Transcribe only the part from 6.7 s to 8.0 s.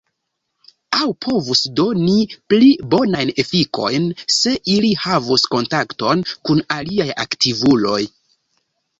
aliaj aktivuloj.